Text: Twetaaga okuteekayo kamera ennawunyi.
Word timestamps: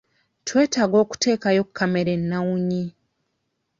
Twetaaga 0.47 0.95
okuteekayo 1.03 1.61
kamera 1.77 2.09
ennawunyi. 2.17 2.83